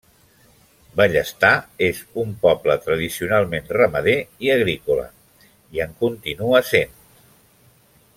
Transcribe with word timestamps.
Bellestar 1.01 1.51
és 1.87 1.99
un 2.21 2.31
poble 2.45 2.77
tradicionalment 2.85 3.69
ramader 3.79 4.15
i 4.47 4.51
agrícola, 4.55 5.05
i 5.77 5.83
en 5.87 5.93
continua 6.01 6.63
sent. 6.75 6.97